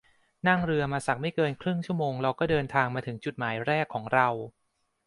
[0.47, 4.27] นั่งเรือมาสักไม่เกินครึ่งชั่วโมงเราก็เดินทางมาถึงจุดหมายแรกของเรา